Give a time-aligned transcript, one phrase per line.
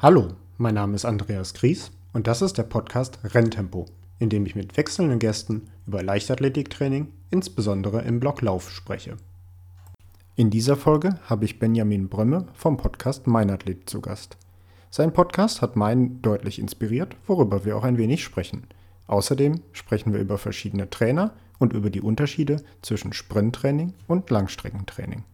[0.00, 3.86] Hallo, mein Name ist Andreas Gries und das ist der Podcast Renntempo,
[4.20, 9.16] in dem ich mit wechselnden Gästen über Leichtathletiktraining, insbesondere im Block Lauf, spreche.
[10.36, 14.36] In dieser Folge habe ich Benjamin Brömme vom Podcast Mein Athlet zu Gast.
[14.88, 18.68] Sein Podcast hat meinen deutlich inspiriert, worüber wir auch ein wenig sprechen.
[19.08, 25.24] Außerdem sprechen wir über verschiedene Trainer und über die Unterschiede zwischen Sprinttraining und Langstreckentraining.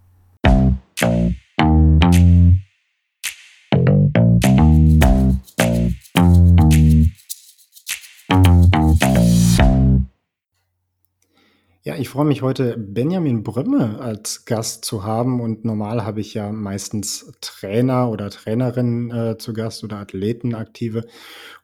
[11.98, 15.41] Ich freue mich heute, Benjamin Brömme als Gast zu haben.
[15.41, 21.07] Und normal habe ich ja meistens Trainer oder Trainerinnen äh, zu Gast oder Athleten aktive.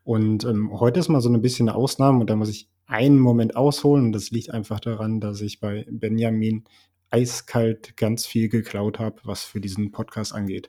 [0.04, 3.18] Und ähm, heute ist mal so ein bisschen eine Ausnahme und da muss ich einen
[3.18, 4.06] Moment ausholen.
[4.06, 6.64] Und das liegt einfach daran, dass ich bei Benjamin
[7.10, 10.68] eiskalt ganz viel geklaut habe, was für diesen Podcast angeht.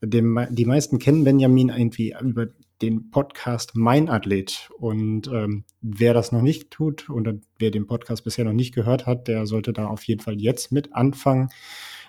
[0.00, 2.48] Dem, die meisten kennen Benjamin irgendwie über
[2.82, 4.70] den Podcast Mein Athlet.
[4.78, 9.06] Und ähm, wer das noch nicht tut oder wer den Podcast bisher noch nicht gehört
[9.06, 11.48] hat, der sollte da auf jeden Fall jetzt mit anfangen.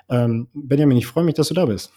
[0.09, 1.93] Ähm, Benjamin, ich freue mich, dass du da bist.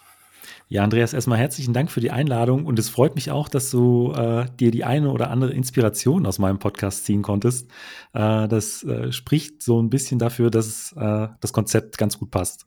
[0.68, 4.12] Ja, Andreas, erstmal herzlichen Dank für die Einladung und es freut mich auch, dass du
[4.12, 7.70] äh, dir die eine oder andere Inspiration aus meinem Podcast ziehen konntest.
[8.12, 12.66] Äh, das äh, spricht so ein bisschen dafür, dass äh, das Konzept ganz gut passt.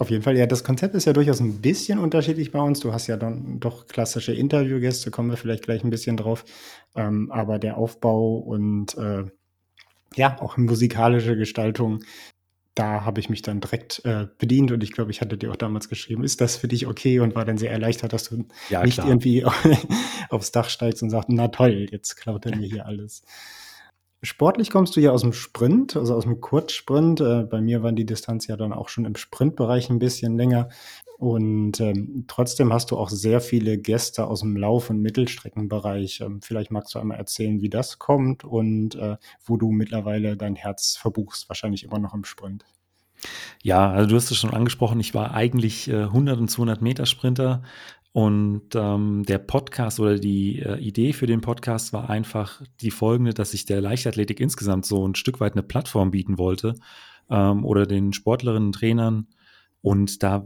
[0.00, 2.80] Auf jeden Fall, ja, das Konzept ist ja durchaus ein bisschen unterschiedlich bei uns.
[2.80, 6.46] Du hast ja dann doch klassische Interviewgäste, kommen wir vielleicht gleich ein bisschen drauf.
[6.96, 9.24] Ähm, aber der Aufbau und äh,
[10.16, 12.02] ja, auch musikalische Gestaltung,
[12.74, 15.56] da habe ich mich dann direkt äh, bedient und ich glaube, ich hatte dir auch
[15.56, 18.82] damals geschrieben, ist das für dich okay und war dann sehr erleichtert, dass du ja,
[18.82, 19.06] nicht klar.
[19.06, 19.44] irgendwie
[20.30, 23.22] aufs Dach steigst und sagst, na toll, jetzt klaut er mir hier alles.
[24.22, 27.20] Sportlich kommst du ja aus dem Sprint, also aus dem Kurzsprint.
[27.22, 30.68] Äh, bei mir waren die Distanz ja dann auch schon im Sprintbereich ein bisschen länger.
[31.16, 36.20] Und ähm, trotzdem hast du auch sehr viele Gäste aus dem Lauf- und Mittelstreckenbereich.
[36.20, 40.54] Ähm, vielleicht magst du einmal erzählen, wie das kommt und äh, wo du mittlerweile dein
[40.54, 41.48] Herz verbuchst.
[41.48, 42.66] Wahrscheinlich immer noch im Sprint.
[43.62, 47.04] Ja, also du hast es schon angesprochen, ich war eigentlich äh, 100 und 200 Meter
[47.04, 47.62] Sprinter,
[48.12, 53.34] und ähm, der Podcast oder die äh, Idee für den Podcast war einfach die folgende,
[53.34, 56.74] dass ich der Leichtathletik insgesamt so ein Stück weit eine Plattform bieten wollte
[57.30, 59.28] ähm, oder den Sportlerinnen, Trainern.
[59.80, 60.44] Und da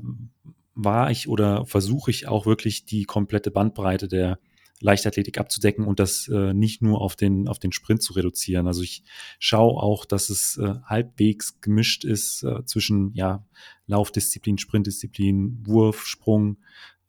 [0.75, 4.39] war ich oder versuche ich auch wirklich die komplette Bandbreite der
[4.81, 8.67] Leichtathletik abzudecken und das äh, nicht nur auf den, auf den Sprint zu reduzieren.
[8.67, 9.05] Also ich
[9.39, 13.47] schaue auch, dass es äh, halbwegs gemischt ist äh, zwischen ja,
[13.87, 16.59] Laufdisziplin, Sprintdisziplin, Wurf, Sprung,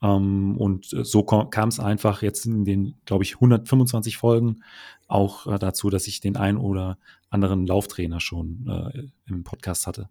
[0.01, 4.63] ähm, und äh, so kam es einfach jetzt in den, glaube ich, 125 Folgen
[5.07, 6.97] auch äh, dazu, dass ich den einen oder
[7.29, 10.09] anderen Lauftrainer schon äh, im Podcast hatte.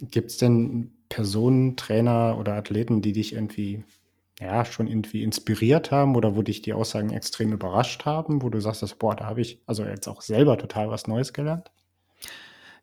[0.00, 3.84] Gibt es denn Personen, Trainer oder Athleten, die dich irgendwie
[4.40, 8.60] ja, schon irgendwie inspiriert haben oder wo dich die Aussagen extrem überrascht haben, wo du
[8.60, 11.70] sagst, dass, boah, da habe ich also jetzt auch selber total was Neues gelernt?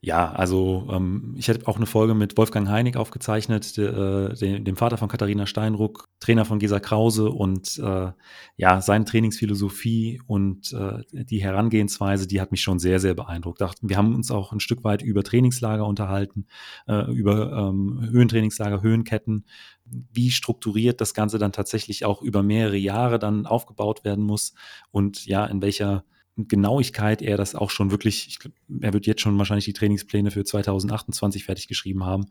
[0.05, 4.59] Ja, also ähm, ich hätte auch eine Folge mit Wolfgang Heinig aufgezeichnet, de, äh, de,
[4.59, 8.11] dem Vater von Katharina Steinruck, Trainer von Gesa Krause und äh,
[8.57, 13.61] ja, seine Trainingsphilosophie und äh, die Herangehensweise, die hat mich schon sehr, sehr beeindruckt.
[13.81, 16.47] Wir haben uns auch ein Stück weit über Trainingslager unterhalten,
[16.85, 19.45] äh, über ähm, Höhentrainingslager, Höhenketten,
[19.85, 24.53] wie strukturiert das Ganze dann tatsächlich auch über mehrere Jahre dann aufgebaut werden muss
[24.91, 26.03] und ja, in welcher
[26.35, 28.39] Genauigkeit er das auch schon wirklich, ich
[28.81, 32.25] er wird jetzt schon wahrscheinlich die Trainingspläne für 2028 fertig geschrieben haben,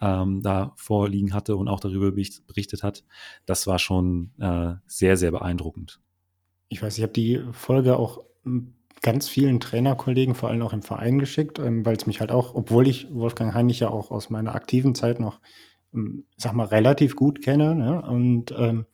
[0.00, 3.04] ähm, da vorliegen hatte und auch darüber berichtet hat.
[3.44, 6.00] Das war schon äh, sehr, sehr beeindruckend.
[6.68, 8.24] Ich weiß, ich habe die Folge auch
[9.02, 12.54] ganz vielen Trainerkollegen, vor allem auch im Verein geschickt, ähm, weil es mich halt auch,
[12.54, 15.40] obwohl ich Wolfgang Heinrich ja auch aus meiner aktiven Zeit noch,
[15.92, 18.00] ähm, sag mal, relativ gut kenne ne?
[18.02, 18.86] und ähm,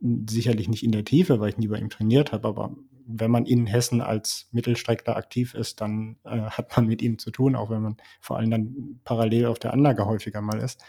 [0.00, 2.74] sicherlich nicht in der Tiefe, weil ich nie bei ihm trainiert habe, aber
[3.10, 7.30] wenn man in Hessen als Mittelstreckler aktiv ist, dann äh, hat man mit ihm zu
[7.30, 10.84] tun, auch wenn man vor allem dann parallel auf der Anlage häufiger mal ist.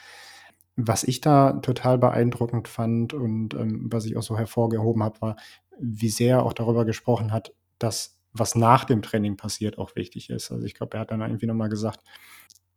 [0.75, 5.36] Was ich da total beeindruckend fand und ähm, was ich auch so hervorgehoben habe, war,
[5.80, 10.30] wie sehr er auch darüber gesprochen hat, dass was nach dem Training passiert, auch wichtig
[10.30, 10.51] ist.
[10.51, 12.01] Also ich glaube, er hat dann irgendwie nochmal gesagt,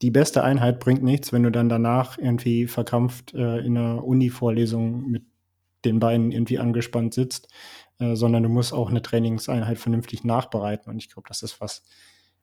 [0.02, 5.08] die beste Einheit bringt nichts, wenn du dann danach irgendwie verkrampft äh, in einer Uni-Vorlesung
[5.10, 5.24] mit
[5.84, 7.48] den Beinen irgendwie angespannt sitzt.
[8.02, 10.90] Äh, sondern du musst auch eine Trainingseinheit vernünftig nachbereiten.
[10.90, 11.84] Und ich glaube, das ist was,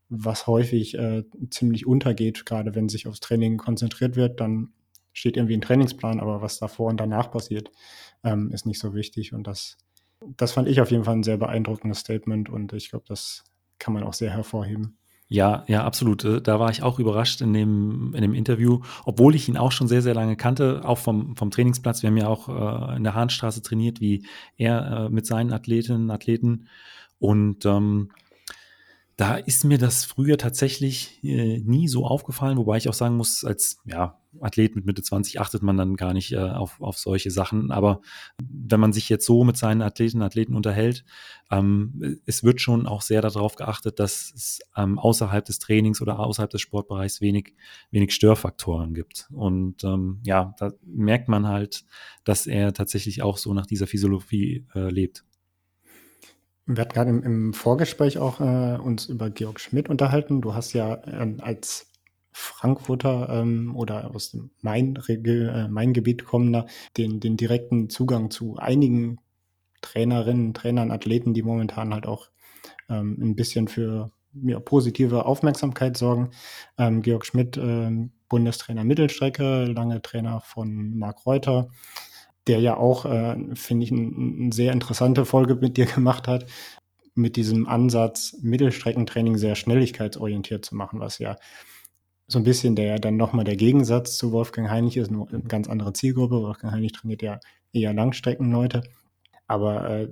[0.08, 4.72] was häufig äh, ziemlich untergeht, gerade wenn sich aufs Training konzentriert wird, dann
[5.12, 7.72] steht irgendwie ein Trainingsplan, aber was davor und danach passiert,
[8.24, 9.34] ähm, ist nicht so wichtig.
[9.34, 9.78] Und das,
[10.38, 13.44] das fand ich auf jeden Fall ein sehr beeindruckendes Statement und ich glaube, das
[13.80, 14.99] kann man auch sehr hervorheben.
[15.32, 16.26] Ja, ja, absolut.
[16.26, 19.72] Äh, da war ich auch überrascht in dem, in dem Interview, obwohl ich ihn auch
[19.72, 22.02] schon sehr, sehr lange kannte, auch vom, vom Trainingsplatz.
[22.02, 24.26] Wir haben ja auch äh, in der Hahnstraße trainiert, wie
[24.58, 26.68] er äh, mit seinen Athletinnen, Athleten.
[27.20, 28.10] Und ähm,
[29.18, 33.44] da ist mir das früher tatsächlich äh, nie so aufgefallen, wobei ich auch sagen muss,
[33.44, 37.32] als ja, Athlet mit Mitte 20 achtet man dann gar nicht äh, auf, auf solche
[37.32, 37.72] Sachen.
[37.72, 38.02] Aber
[38.42, 41.04] wenn man sich jetzt so mit seinen Athletinnen und Athleten unterhält,
[41.52, 46.20] ähm, es wird schon auch sehr darauf geachtet, dass es ähm, außerhalb des Trainings oder
[46.20, 47.56] außerhalb des Sportbereichs wenig,
[47.92, 49.28] wenig Störfaktoren gibt.
[49.32, 51.86] Und ähm, ja, da merkt man halt,
[52.24, 55.26] dass er tatsächlich auch so nach dieser Physiologie äh, lebt.
[56.72, 60.40] Wir hatten gerade im, im Vorgespräch auch äh, uns über Georg Schmidt unterhalten.
[60.40, 61.89] Du hast ja äh, als
[62.32, 66.66] Frankfurter ähm, oder aus dem Main, äh, Main-Gebiet kommender
[66.98, 69.20] den, den direkten Zugang zu einigen
[69.82, 72.30] Trainerinnen, Trainern, Athleten, die momentan halt auch
[72.90, 74.12] ähm, ein bisschen für
[74.44, 76.32] ja, positive Aufmerksamkeit sorgen.
[76.78, 81.70] Ähm, Georg Schmidt, ähm, Bundestrainer Mittelstrecke, lange Trainer von Marc Reuter,
[82.48, 86.46] der ja auch, äh, finde ich, eine ein sehr interessante Folge mit dir gemacht hat,
[87.16, 91.38] mit diesem Ansatz, Mittelstreckentraining sehr schnelligkeitsorientiert zu machen, was ja
[92.30, 95.94] so ein bisschen der dann nochmal der Gegensatz zu Wolfgang Heinig ist, eine ganz andere
[95.94, 96.42] Zielgruppe.
[96.42, 97.40] Wolfgang Heinig trainiert ja
[97.74, 98.84] eher Langstreckenleute.
[99.48, 100.08] Aber äh,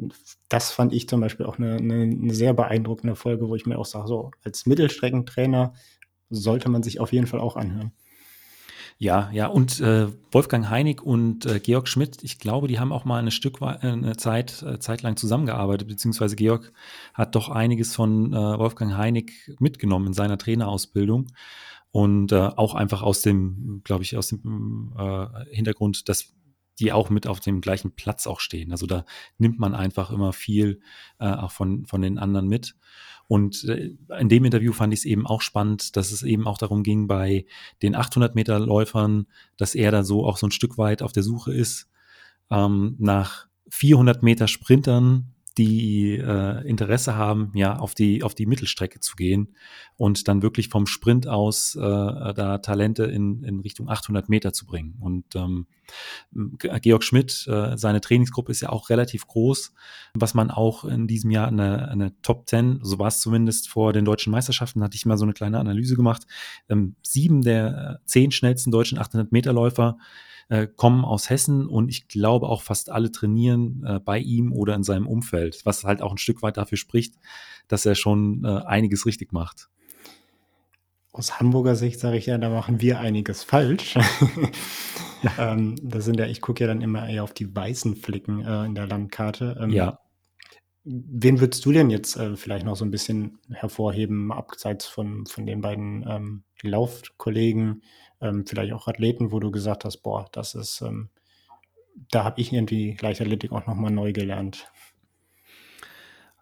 [0.49, 3.77] das fand ich zum Beispiel auch eine, eine, eine sehr beeindruckende Folge, wo ich mir
[3.77, 5.73] auch sage, so als Mittelstreckentrainer
[6.29, 7.91] sollte man sich auf jeden Fall auch anhören.
[8.99, 13.05] Ja, ja, und äh, Wolfgang Heinig und äh, Georg Schmidt, ich glaube, die haben auch
[13.05, 16.73] mal eine Stück äh, eine Zeit, äh, Zeit lang zusammengearbeitet, beziehungsweise Georg
[17.13, 21.27] hat doch einiges von äh, Wolfgang Heinig mitgenommen in seiner Trainerausbildung.
[21.97, 26.31] Und äh, auch einfach aus dem, glaube ich, aus dem äh, Hintergrund, dass
[26.77, 28.71] die auch mit auf dem gleichen Platz auch stehen.
[28.71, 29.03] Also da
[29.39, 30.79] nimmt man einfach immer viel
[31.17, 32.75] äh, auch von, von den anderen mit.
[33.27, 36.59] Und äh, in dem Interview fand ich es eben auch spannend, dass es eben auch
[36.59, 37.47] darum ging, bei
[37.81, 39.25] den 800 Meter Läufern,
[39.57, 41.89] dass er da so auch so ein Stück weit auf der Suche ist
[42.51, 48.99] ähm, nach 400 Meter Sprintern, die äh, Interesse haben, ja, auf die, auf die Mittelstrecke
[48.99, 49.55] zu gehen
[49.95, 54.65] und dann wirklich vom Sprint aus äh, da Talente in, in Richtung 800 Meter zu
[54.65, 54.95] bringen.
[54.99, 55.67] Und ähm,
[56.57, 59.73] Georg Schmidt, äh, seine Trainingsgruppe ist ja auch relativ groß,
[60.13, 63.93] was man auch in diesem Jahr eine, eine Top 10, so war es zumindest vor
[63.93, 66.27] den deutschen Meisterschaften, hatte ich mal so eine kleine Analyse gemacht.
[66.69, 69.97] Ähm, sieben der zehn schnellsten deutschen 800 Meter Läufer
[70.49, 74.75] äh, kommen aus Hessen und ich glaube auch fast alle trainieren äh, bei ihm oder
[74.75, 77.15] in seinem Umfeld, was halt auch ein Stück weit dafür spricht,
[77.67, 79.69] dass er schon äh, einiges richtig macht.
[81.11, 83.95] Aus Hamburger Sicht sage ich ja, da machen wir einiges falsch.
[83.95, 84.03] ja.
[85.39, 88.65] ähm, das sind ja, ich gucke ja dann immer eher auf die weißen Flicken äh,
[88.65, 89.57] in der Landkarte.
[89.59, 89.99] Ähm, ja.
[90.83, 95.45] Wen würdest du denn jetzt äh, vielleicht noch so ein bisschen hervorheben, abseits von, von
[95.45, 97.83] den beiden ähm, Laufkollegen,
[98.21, 101.09] ähm, vielleicht auch Athleten, wo du gesagt hast, boah, das ist, ähm,
[102.11, 104.71] da habe ich irgendwie Leichtathletik auch nochmal neu gelernt.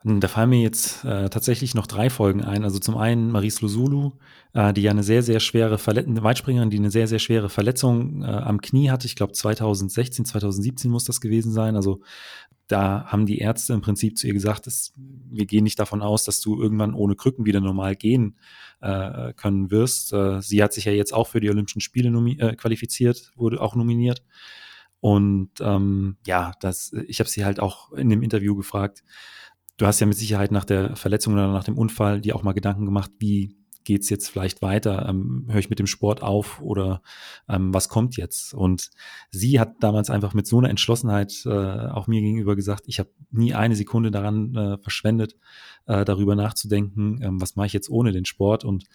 [0.08, 2.64] Da fallen mir jetzt äh, tatsächlich noch drei Folgen ein.
[2.64, 4.12] Also zum einen Maris Losulu,
[4.54, 8.22] äh, die ja eine sehr, sehr schwere Verletzung, Weitspringerin, die eine sehr, sehr schwere Verletzung
[8.22, 9.08] äh, am Knie hatte.
[9.08, 11.76] Ich glaube 2016, 2017 muss das gewesen sein.
[11.76, 12.02] Also
[12.68, 16.24] da haben die Ärzte im Prinzip zu ihr gesagt, dass, wir gehen nicht davon aus,
[16.24, 18.38] dass du irgendwann ohne Krücken wieder normal gehen
[18.82, 20.14] äh, können wirst.
[20.14, 22.10] Äh, sie hat sich ja jetzt auch für die Olympischen Spiele
[22.40, 24.24] äh, qualifiziert, wurde auch nominiert.
[25.00, 29.04] Und ähm, ja, das, ich habe sie halt auch in dem Interview gefragt.
[29.78, 32.54] Du hast ja mit Sicherheit nach der Verletzung oder nach dem Unfall dir auch mal
[32.54, 33.56] Gedanken gemacht, wie
[33.86, 35.08] geht es jetzt vielleicht weiter?
[35.08, 37.02] Ähm, Höre ich mit dem Sport auf oder
[37.48, 38.54] ähm, was kommt jetzt?
[38.54, 38.92] Und
[39.32, 43.10] sie hat damals einfach mit so einer Entschlossenheit äh, auch mir gegenüber gesagt, ich habe
[43.32, 45.38] nie eine Sekunde daran äh, verschwendet,
[45.86, 48.66] äh, darüber nachzudenken, ähm, was mache ich jetzt ohne den Sport?
[48.66, 48.86] Und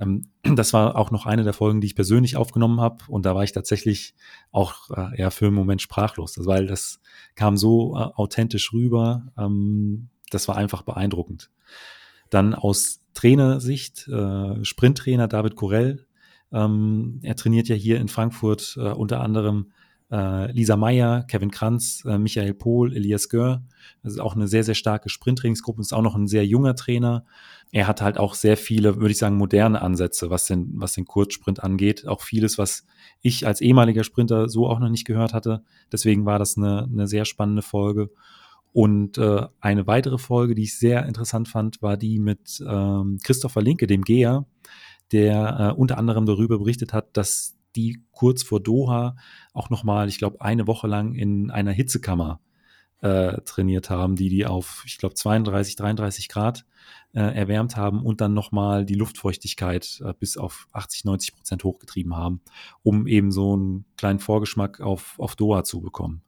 [0.00, 3.04] ähm, das war auch noch eine der Folgen, die ich persönlich aufgenommen habe.
[3.08, 4.14] Und da war ich tatsächlich
[4.50, 7.00] auch äh, ja, für einen Moment sprachlos, weil das
[7.36, 9.30] kam so äh, authentisch rüber.
[9.38, 11.50] Ähm, das war einfach beeindruckend.
[12.30, 16.06] Dann aus Trainersicht, äh, Sprinttrainer David Corell.
[16.52, 19.72] Ähm, er trainiert ja hier in Frankfurt äh, unter anderem
[20.10, 23.62] äh, Lisa Meyer, Kevin Kranz, äh, Michael Pohl, Elias Gör.
[24.02, 27.24] Das ist auch eine sehr, sehr starke Sprinttrainingsgruppe, ist auch noch ein sehr junger Trainer.
[27.70, 31.04] Er hat halt auch sehr viele, würde ich sagen, moderne Ansätze, was den, was den
[31.04, 32.06] Kurzsprint angeht.
[32.08, 32.84] Auch vieles, was
[33.20, 35.62] ich als ehemaliger Sprinter so auch noch nicht gehört hatte.
[35.92, 38.10] Deswegen war das eine, eine sehr spannende Folge.
[38.72, 43.62] Und äh, eine weitere Folge, die ich sehr interessant fand, war die mit ähm, Christopher
[43.62, 44.46] Linke, dem Geher,
[45.12, 49.16] der äh, unter anderem darüber berichtet hat, dass die kurz vor Doha
[49.52, 52.40] auch nochmal, ich glaube, eine Woche lang in einer Hitzekammer
[53.00, 56.66] äh, trainiert haben, die die auf, ich glaube, 32, 33 Grad
[57.12, 62.16] äh, erwärmt haben und dann nochmal die Luftfeuchtigkeit äh, bis auf 80, 90 Prozent hochgetrieben
[62.16, 62.40] haben,
[62.82, 66.22] um eben so einen kleinen Vorgeschmack auf, auf Doha zu bekommen.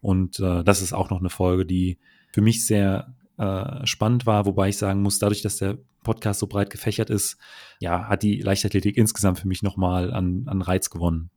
[0.00, 1.98] Und äh, das ist auch noch eine Folge, die
[2.32, 6.46] für mich sehr äh, spannend war, wobei ich sagen muss, dadurch, dass der Podcast so
[6.46, 7.36] breit gefächert ist,
[7.80, 11.30] ja, hat die Leichtathletik insgesamt für mich nochmal an, an Reiz gewonnen.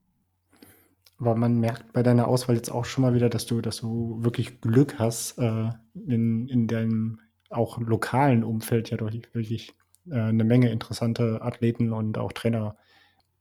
[1.19, 4.19] Aber man merkt bei deiner Auswahl jetzt auch schon mal wieder, dass du, dass du
[4.21, 5.69] wirklich Glück hast, äh,
[6.07, 7.19] in, in deinem
[7.49, 9.73] auch lokalen Umfeld ja doch wirklich
[10.09, 12.77] äh, eine Menge interessante Athleten und auch Trainer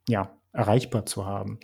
[0.09, 1.61] ja, erreichbar zu haben.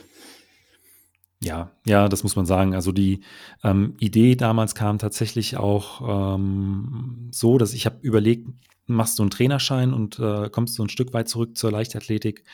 [1.44, 2.74] Ja, ja, das muss man sagen.
[2.74, 3.20] Also die
[3.62, 8.48] ähm, Idee damals kam tatsächlich auch ähm, so, dass ich habe überlegt,
[8.86, 12.44] machst du einen Trainerschein und äh, kommst du ein Stück weit zurück zur Leichtathletik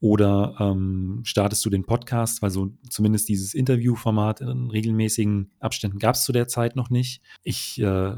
[0.00, 6.16] oder ähm, startest du den Podcast, weil so zumindest dieses Interviewformat in regelmäßigen Abständen gab
[6.16, 7.22] es zu der Zeit noch nicht.
[7.42, 8.16] Ich äh,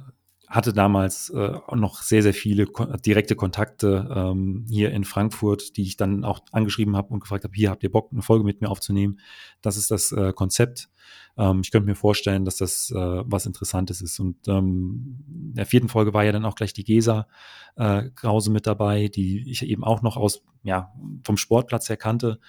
[0.48, 5.82] hatte damals äh, noch sehr, sehr viele ko direkte Kontakte ähm, hier in Frankfurt, die
[5.82, 8.60] ich dann auch angeschrieben habe und gefragt habe, hier habt ihr Bock, eine Folge mit
[8.60, 9.20] mir aufzunehmen.
[9.60, 10.88] Das ist das äh, Konzept.
[11.36, 14.18] Ähm, ich könnte mir vorstellen, dass das äh, was Interessantes ist.
[14.20, 17.28] Und ähm, in der vierten Folge war ja dann auch gleich die Gesa
[17.76, 22.40] äh, Krause mit dabei, die ich eben auch noch aus, ja, vom Sportplatz her kannte.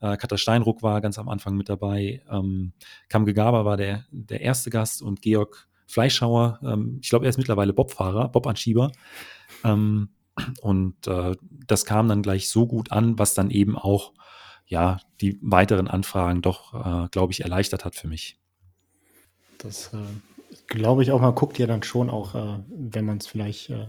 [0.00, 2.22] Äh, Katha Steinruck war ganz am Anfang mit dabei.
[2.30, 2.72] Ähm,
[3.08, 6.60] Kam Gegaba war der, der erste Gast und Georg Fleischhauer.
[6.62, 8.92] Ähm, ich glaube, er ist mittlerweile Bobfahrer, Bobanschieber.
[9.64, 10.10] Ähm,
[10.60, 11.34] und äh,
[11.66, 14.12] das kam dann gleich so gut an, was dann eben auch
[14.66, 18.38] ja die weiteren Anfragen doch, äh, glaube ich, erleichtert hat für mich.
[19.58, 19.98] Das äh,
[20.66, 23.86] glaube ich auch, man guckt ja dann schon auch, äh, wenn man es vielleicht äh,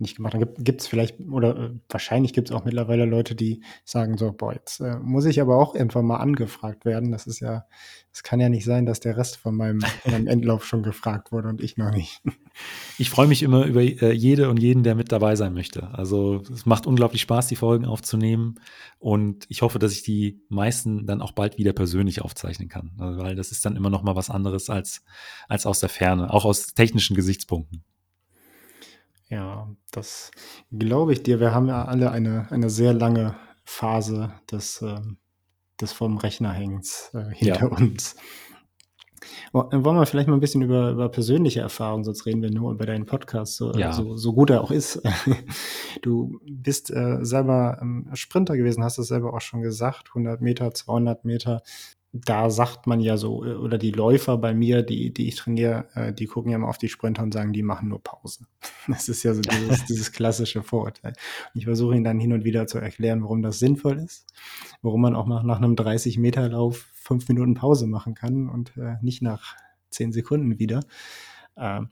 [0.00, 0.46] nicht gemacht haben.
[0.58, 4.52] Gibt es vielleicht, oder äh, wahrscheinlich gibt es auch mittlerweile Leute, die sagen so, boah,
[4.52, 7.12] jetzt äh, muss ich aber auch irgendwann mal angefragt werden.
[7.12, 7.66] Das ist ja,
[8.12, 11.48] es kann ja nicht sein, dass der Rest von meinem, meinem Endlauf schon gefragt wurde
[11.48, 12.22] und ich noch nicht.
[12.98, 15.88] Ich freue mich immer über äh, jede und jeden, der mit dabei sein möchte.
[15.92, 18.56] Also es macht unglaublich Spaß, die Folgen aufzunehmen
[18.98, 23.36] und ich hoffe, dass ich die meisten dann auch bald wieder persönlich aufzeichnen kann, weil
[23.36, 25.04] das ist dann immer noch mal was anderes als,
[25.48, 27.84] als aus der Ferne, auch aus technischen Gesichtspunkten.
[29.30, 30.32] Ja, das
[30.76, 31.38] glaube ich dir.
[31.38, 35.18] Wir haben ja alle eine, eine sehr lange Phase des, ähm,
[35.80, 37.76] des vom Rechner Hängens äh, hinter ja.
[37.76, 38.16] uns.
[39.52, 42.86] Wollen wir vielleicht mal ein bisschen über, über persönliche Erfahrungen, sonst reden wir nur über
[42.86, 43.92] deinen Podcast, so, ja.
[43.92, 45.02] so, so gut er auch ist.
[46.02, 50.72] Du bist äh, selber ähm, Sprinter gewesen, hast es selber auch schon gesagt, 100 Meter,
[50.72, 51.62] 200 Meter
[52.12, 55.86] da sagt man ja so, äh, oder die Läufer bei mir, die, die ich trainiere,
[55.94, 58.46] äh, die gucken ja mal auf die Sprinter und sagen, die machen nur Pause.
[58.88, 61.12] Das ist ja so dieses, dieses klassische Vorurteil.
[61.54, 64.26] Und ich versuche ihnen dann hin und wieder zu erklären, warum das sinnvoll ist,
[64.82, 69.22] warum man auch mal nach einem 30-Meter-Lauf fünf Minuten Pause machen kann und äh, nicht
[69.22, 69.56] nach
[69.90, 70.80] zehn Sekunden wieder.
[71.56, 71.82] Äh,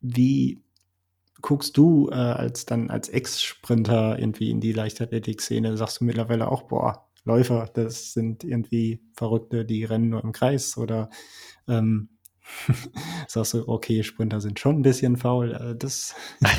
[0.00, 0.62] wie
[1.42, 5.76] guckst du äh, als dann als Ex-Sprinter irgendwie in die Leichtathletik-Szene?
[5.76, 10.78] Sagst du mittlerweile auch, boah, Läufer, das sind irgendwie Verrückte, die rennen nur im Kreis
[10.78, 11.10] oder
[11.68, 12.08] ähm,
[13.28, 15.52] sagst du, okay, Sprinter sind schon ein bisschen faul.
[15.52, 16.14] Äh, das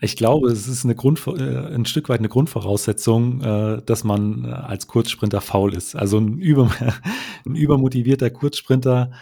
[0.00, 4.46] Ich glaube, es ist eine Grund, äh, ein Stück weit eine Grundvoraussetzung, äh, dass man
[4.46, 5.94] als Kurzsprinter faul ist.
[5.94, 6.70] Also ein, über,
[7.46, 9.12] ein übermotivierter Kurzsprinter,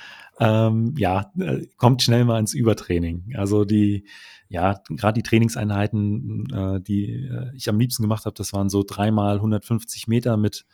[0.40, 1.32] ähm, ja,
[1.76, 3.34] kommt schnell mal ins Übertraining.
[3.36, 4.06] Also die,
[4.48, 8.84] ja, gerade die Trainingseinheiten, äh, die äh, ich am liebsten gemacht habe, das waren so
[8.86, 10.64] dreimal 150 Meter mit,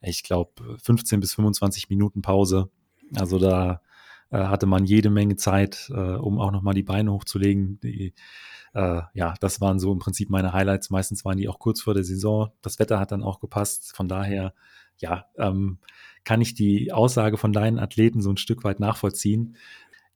[0.00, 2.70] ich glaube, 15 bis 25 Minuten Pause.
[3.16, 3.80] Also da
[4.30, 7.80] äh, hatte man jede Menge Zeit, äh, um auch nochmal die Beine hochzulegen.
[7.80, 8.14] Die,
[8.74, 10.90] äh, ja, das waren so im Prinzip meine Highlights.
[10.90, 12.50] Meistens waren die auch kurz vor der Saison.
[12.60, 13.96] Das Wetter hat dann auch gepasst.
[13.96, 14.52] Von daher,
[15.04, 15.78] ja, ähm,
[16.24, 19.56] kann ich die Aussage von deinen Athleten so ein Stück weit nachvollziehen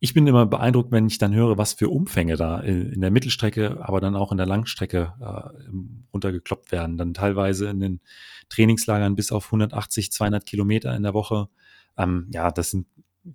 [0.01, 3.79] ich bin immer beeindruckt, wenn ich dann höre, was für Umfänge da in der Mittelstrecke,
[3.81, 5.73] aber dann auch in der Langstrecke äh,
[6.13, 6.97] runtergekloppt werden.
[6.97, 8.01] Dann teilweise in den
[8.49, 11.49] Trainingslagern bis auf 180, 200 Kilometer in der Woche.
[11.97, 12.87] Ähm, ja, das sind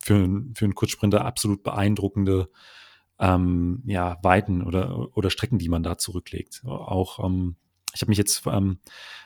[0.02, 0.16] für,
[0.56, 2.50] für einen Kurzsprinter absolut beeindruckende
[3.20, 6.64] ähm, ja, Weiten oder, oder Strecken, die man da zurücklegt.
[6.66, 7.58] Auch ähm,
[7.94, 8.80] ich habe mich jetzt ähm,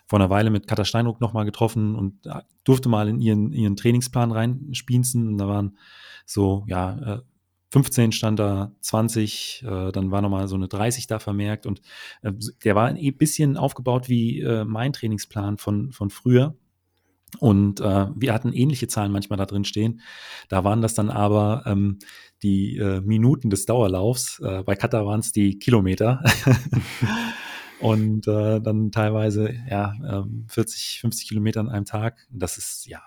[0.05, 3.75] vor einer Weile mit Katha Steinruck nochmal getroffen und äh, durfte mal in ihren, ihren
[3.75, 5.27] Trainingsplan reinspienzen.
[5.27, 5.77] Und da waren
[6.25, 7.21] so, ja,
[7.71, 11.81] 15 äh, stand da, 20, äh, dann war nochmal so eine 30 da vermerkt und
[12.21, 12.31] äh,
[12.63, 16.55] der war ein bisschen aufgebaut wie äh, mein Trainingsplan von, von früher.
[17.39, 19.99] Und wir hatten ähnliche Zahlen manchmal da drin stehen.
[20.47, 21.99] Da waren das dann aber ähm,
[22.41, 24.41] die Minuten des Dauerlaufs.
[24.65, 26.23] Bei Kata waren es die Kilometer.
[27.79, 29.93] und äh, dann teilweise ja,
[30.47, 32.27] 40, ähm, 50 Kilometer an einem Tag.
[32.31, 33.01] Das ist ja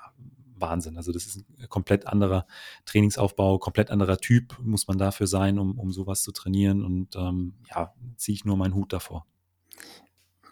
[0.61, 0.97] Wahnsinn.
[0.97, 2.47] Also das ist ein komplett anderer
[2.85, 6.85] Trainingsaufbau, komplett anderer Typ muss man dafür sein, um, um sowas zu trainieren.
[6.85, 9.27] Und ähm, ja, ziehe ich nur meinen Hut davor.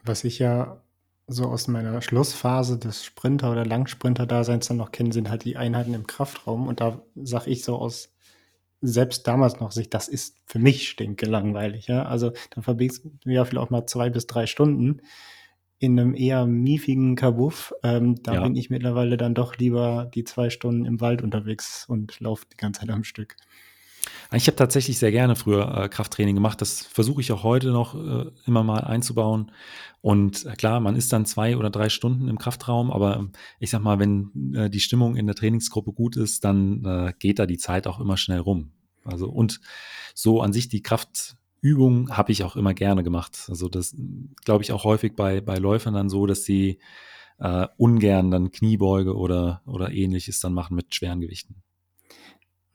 [0.05, 0.83] Was ich ja
[1.27, 5.95] so aus meiner Schlussphase des Sprinter- oder Langsprinter-Daseins dann noch kenne, sind halt die Einheiten
[5.95, 6.67] im Kraftraum.
[6.67, 8.15] Und da sage ich so aus
[8.81, 11.89] selbst damals noch sich, das ist für mich stinke langweilig.
[11.89, 12.05] Ja?
[12.05, 15.01] Also dann verbringst du ja vielleicht auch mal zwei bis drei Stunden
[15.79, 17.73] in einem eher miefigen Kabuff.
[17.83, 18.43] Ähm, da ja.
[18.43, 22.57] bin ich mittlerweile dann doch lieber die zwei Stunden im Wald unterwegs und laufe die
[22.57, 23.37] ganze Zeit am Stück.
[24.33, 26.61] Ich habe tatsächlich sehr gerne früher äh, Krafttraining gemacht.
[26.61, 29.53] Das versuche ich auch heute noch äh, immer mal einzubauen.
[30.01, 33.71] Und äh, klar, man ist dann zwei oder drei Stunden im Kraftraum, aber ähm, ich
[33.71, 37.47] sag mal, wenn äh, die Stimmung in der Trainingsgruppe gut ist, dann äh, geht da
[37.47, 38.73] die Zeit auch immer schnell rum.
[39.05, 39.61] Also und
[40.15, 43.47] so an sich die Kraftübung habe ich auch immer gerne gemacht.
[43.49, 43.97] Also das
[44.45, 46.79] glaube ich auch häufig bei, bei Läufern dann so, dass sie
[47.39, 51.63] äh, ungern dann Kniebeuge oder, oder ähnliches dann machen mit schweren Gewichten.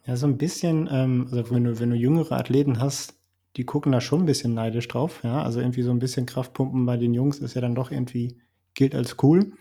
[0.05, 3.15] Ja, so ein bisschen, ähm, also wenn du, wenn du jüngere Athleten hast,
[3.55, 5.41] die gucken da schon ein bisschen neidisch drauf, ja.
[5.43, 8.38] Also irgendwie so ein bisschen Kraftpumpen bei den Jungs ist ja dann doch irgendwie,
[8.74, 9.53] gilt als cool.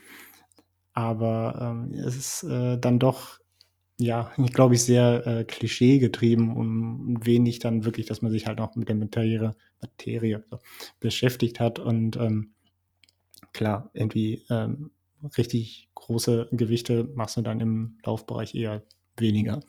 [0.94, 3.38] Aber ähm, es ist äh, dann doch,
[3.98, 8.46] ja, ich glaube ich, sehr äh, Klischee getrieben und wenig dann wirklich, dass man sich
[8.46, 10.58] halt auch mit der Materie, Materie so,
[11.00, 11.78] beschäftigt hat.
[11.78, 12.52] Und ähm,
[13.52, 14.90] klar, irgendwie ähm,
[15.36, 18.82] richtig große Gewichte machst du dann im Laufbereich eher
[19.16, 19.60] weniger.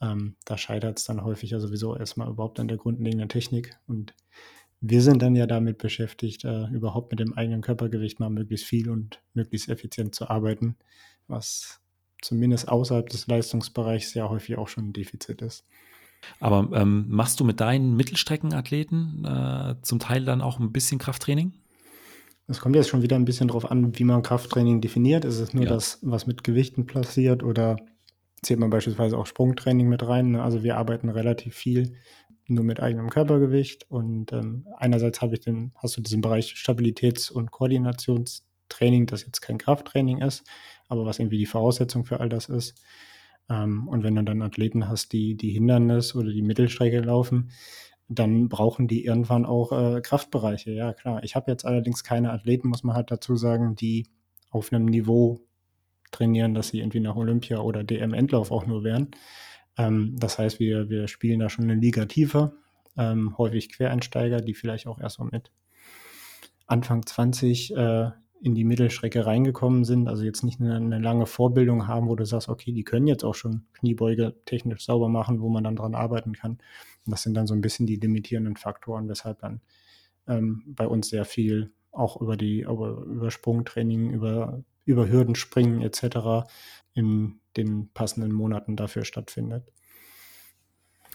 [0.00, 3.76] Ähm, da scheitert es dann häufig ja sowieso erstmal überhaupt an der grundlegenden Technik.
[3.86, 4.14] Und
[4.80, 8.90] wir sind dann ja damit beschäftigt, äh, überhaupt mit dem eigenen Körpergewicht mal möglichst viel
[8.90, 10.76] und möglichst effizient zu arbeiten,
[11.28, 11.80] was
[12.20, 15.64] zumindest außerhalb des Leistungsbereichs ja häufig auch schon ein Defizit ist.
[16.40, 21.52] Aber ähm, machst du mit deinen Mittelstreckenathleten äh, zum Teil dann auch ein bisschen Krafttraining?
[22.48, 25.24] Es kommt jetzt schon wieder ein bisschen darauf an, wie man Krafttraining definiert.
[25.24, 25.70] Ist es nur ja.
[25.70, 27.76] das, was mit Gewichten passiert oder
[28.42, 30.32] zählt man beispielsweise auch Sprungtraining mit rein.
[30.32, 30.42] Ne?
[30.42, 31.96] Also wir arbeiten relativ viel
[32.48, 37.30] nur mit eigenem Körpergewicht und ähm, einerseits habe ich den, hast du diesen Bereich Stabilitäts-
[37.30, 40.44] und Koordinationstraining, das jetzt kein Krafttraining ist,
[40.88, 42.80] aber was irgendwie die Voraussetzung für all das ist.
[43.48, 47.50] Ähm, und wenn du dann Athleten hast, die die Hindernis oder die Mittelstrecke laufen,
[48.08, 50.70] dann brauchen die irgendwann auch äh, Kraftbereiche.
[50.70, 51.24] Ja, klar.
[51.24, 54.06] Ich habe jetzt allerdings keine Athleten, muss man halt dazu sagen, die
[54.50, 55.40] auf einem Niveau
[56.16, 59.10] trainieren, dass sie irgendwie nach Olympia oder DM-Endlauf auch nur wären.
[59.76, 62.52] Ähm, das heißt, wir, wir spielen da schon eine Liga tiefer,
[62.96, 65.50] ähm, häufig Quereinsteiger, die vielleicht auch erst mal mit
[66.66, 68.10] Anfang 20 äh,
[68.42, 72.24] in die Mittelstrecke reingekommen sind, also jetzt nicht eine, eine, lange Vorbildung haben, wo du
[72.24, 75.94] sagst, okay, die können jetzt auch schon Kniebeuge technisch sauber machen, wo man dann dran
[75.94, 76.52] arbeiten kann.
[76.52, 79.60] Und das sind dann so ein bisschen die limitierenden Faktoren, weshalb dann
[80.28, 85.82] ähm, bei uns sehr viel auch über die über, über Sprungtraining, über über Hürden springen
[85.82, 86.48] etc.
[86.94, 89.64] in den passenden Monaten dafür stattfindet.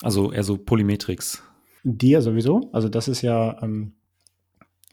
[0.02, 1.44] Also eher so Polymetrix.
[1.84, 2.70] Die ja sowieso.
[2.74, 3.94] Also das ist ja, ähm,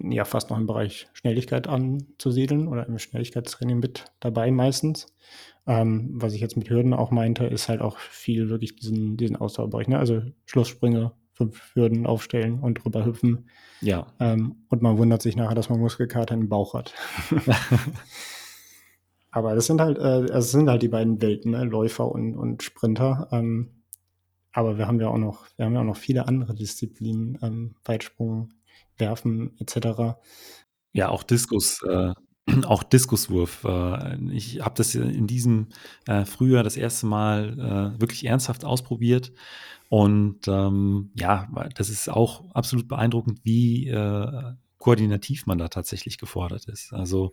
[0.01, 5.07] ja fast noch im Bereich Schnelligkeit anzusiedeln oder im Schnelligkeitstraining mit dabei meistens.
[5.67, 9.37] Ähm, was ich jetzt mit Hürden auch meinte, ist halt auch viel wirklich diesen, diesen
[9.37, 9.88] Ausdauerbereich.
[9.88, 9.99] Ne?
[9.99, 13.49] Also Schlusssprünge, fünf Hürden aufstellen und drüber hüpfen.
[13.81, 14.07] Ja.
[14.19, 16.95] Ähm, und man wundert sich nachher, dass man Muskelkater im Bauch hat.
[19.38, 21.64] Aber das sind halt, äh, das sind halt die beiden Welten, ne?
[21.64, 23.29] Läufer und, und Sprinter.
[23.31, 23.70] Ähm,
[24.53, 27.77] aber wir haben ja auch noch, wir haben ja auch noch viele andere Disziplinen, ähm,
[27.85, 28.48] Weitsprung,
[28.96, 30.18] Werfen etc.
[30.92, 32.14] Ja, auch Diskus, äh,
[32.66, 33.62] auch Diskuswurf.
[33.62, 35.68] Äh, ich habe das in diesem
[36.09, 39.33] äh, Frühjahr das erste Mal äh, wirklich ernsthaft ausprobiert.
[39.88, 46.67] Und ähm, ja, das ist auch absolut beeindruckend, wie äh, koordinativ man da tatsächlich gefordert
[46.67, 46.93] ist.
[46.93, 47.33] Also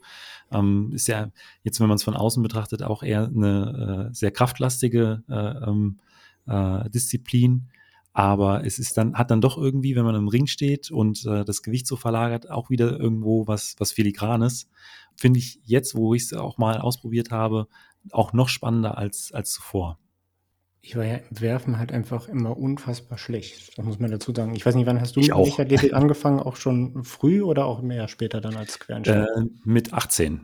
[0.51, 1.31] ähm, ist ja
[1.63, 5.99] jetzt, wenn man es von außen betrachtet, auch eher eine äh, sehr kraftlastige äh, ähm,
[6.47, 7.69] äh, Disziplin.
[8.13, 11.43] Aber es ist dann, hat dann doch irgendwie, wenn man im Ring steht und äh,
[11.43, 14.69] das Gewicht so verlagert, auch wieder irgendwo was, was Filigranes.
[15.15, 17.67] Finde ich jetzt, wo ich es auch mal ausprobiert habe,
[18.11, 19.99] auch noch spannender als, als zuvor.
[20.87, 23.75] Ich war ja im Werfen halt einfach immer unfassbar schlecht.
[23.75, 24.53] Das muss man dazu sagen.
[24.53, 26.39] Ich weiß nicht, wann hast du ich mit Leichtathletik angefangen?
[26.39, 29.25] Auch schon früh oder auch mehr später dann als Quereinsteiger?
[29.35, 30.41] Äh, mit 18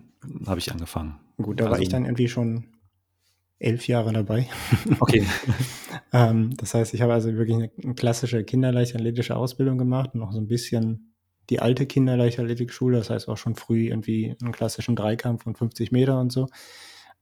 [0.48, 1.20] habe ich angefangen.
[1.38, 2.66] Gut, da also, war ich dann irgendwie schon
[3.60, 4.50] elf Jahre dabei.
[5.00, 5.24] Okay.
[6.12, 10.32] ähm, das heißt, ich habe also wirklich eine, eine klassische kinderleichtathletische Ausbildung gemacht und noch
[10.32, 11.14] so ein bisschen
[11.52, 12.98] die alte Kinderleichtathletikschule.
[12.98, 16.48] Das heißt auch schon früh irgendwie einen klassischen Dreikampf von 50 Meter und so.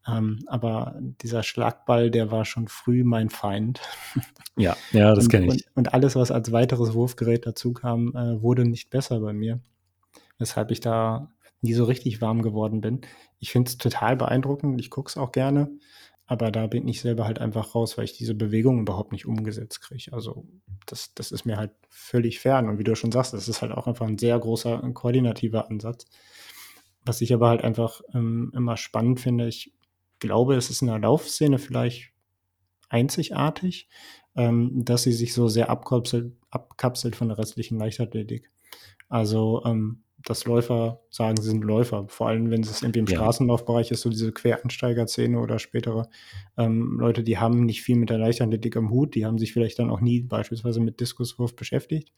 [0.08, 3.82] Ähm, aber dieser Schlagball, der war schon früh mein Feind.
[4.58, 5.68] Ja, ja, das kenne ich.
[5.68, 9.62] Und, und, alles, was als weiteres Wurfgerät dazu kam, äh, wurde nicht besser bei mir.
[10.38, 11.32] Weshalb ich da
[11.62, 13.00] nie so richtig warm geworden bin.
[13.40, 14.82] Ich finde es total beeindruckend.
[14.82, 15.70] Ich gucke es auch gerne.
[16.26, 19.82] aber da bin ich selber halt einfach raus, weil ich diese Bewegung überhaupt nicht umgesetzt
[19.82, 20.12] kriege.
[20.12, 20.46] Also
[20.86, 22.70] das, das ist mir halt völlig fern.
[22.70, 26.06] Und wie du schon sagst, das ist halt auch einfach ein sehr großer koordinativer Ansatz.
[27.06, 29.74] Was ich aber halt einfach ähm, immer spannend finde, ich
[30.20, 32.12] glaube, es ist in der Laufszene vielleicht
[32.90, 33.90] einzigartig,
[34.36, 38.50] ähm, dass sie sich so sehr abkapselt, abkapselt von der restlichen Leichtathletik.
[39.08, 42.06] Also ähm, dass Läufer sagen, sie sind Läufer.
[42.10, 43.16] Vor allem, wenn es irgendwie im ja.
[43.16, 46.10] Straßenlaufbereich ist, so diese Quereinsteiger-Szene oder spätere
[46.58, 49.80] ähm, Leute, die haben nicht viel mit der Leichtathletik am Hut, die haben sich vielleicht
[49.80, 52.12] dann auch nie beispielsweise mit Diskuswurf beschäftigt.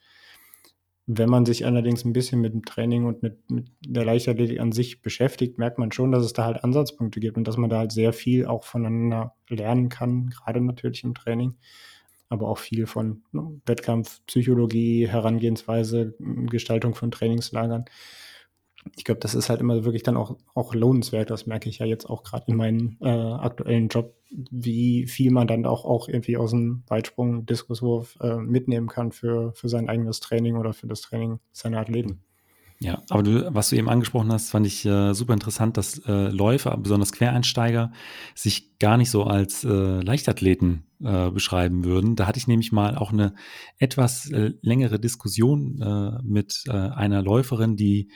[1.08, 4.72] Wenn man sich allerdings ein bisschen mit dem Training und mit, mit der Leichtathletik an
[4.72, 7.80] sich beschäftigt, merkt man schon, dass es da halt Ansatzpunkte gibt und dass man da
[7.80, 11.56] halt sehr viel auch voneinander lernen kann, gerade natürlich im Training
[12.32, 16.16] aber auch viel von ne, Wettkampfpsychologie, Herangehensweise,
[16.50, 17.84] Gestaltung von Trainingslagern.
[18.96, 21.30] Ich glaube, das ist halt immer wirklich dann auch, auch lohnenswert.
[21.30, 25.48] Das merke ich ja jetzt auch gerade in meinem äh, aktuellen Job, wie viel man
[25.48, 30.20] dann auch, auch irgendwie aus dem Weitsprung, Diskuswurf äh, mitnehmen kann für, für sein eigenes
[30.20, 32.24] Training oder für das Training seiner Athleten.
[32.84, 36.30] Ja, aber du, was du eben angesprochen hast, fand ich äh, super interessant, dass äh,
[36.30, 37.92] Läufer, besonders Quereinsteiger,
[38.34, 42.16] sich gar nicht so als äh, Leichtathleten äh, beschreiben würden.
[42.16, 43.36] Da hatte ich nämlich mal auch eine
[43.78, 48.10] etwas äh, längere Diskussion äh, mit einer Läuferin, die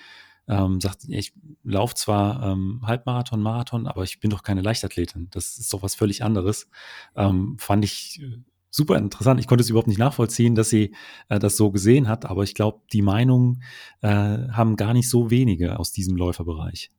[0.47, 5.29] ähm, sagt, ich laufe zwar ähm, Halbmarathon, Marathon, aber ich bin doch keine Leichtathletin.
[5.31, 6.69] Das ist doch was völlig anderes.
[7.15, 8.37] Ähm, fand ich äh,
[8.69, 9.39] super interessant.
[9.39, 10.93] Ich konnte es überhaupt nicht nachvollziehen, dass sie
[11.29, 13.63] äh, das so gesehen hat, aber ich glaube, die Meinungen
[14.01, 16.91] äh, haben gar nicht so wenige aus diesem Läuferbereich.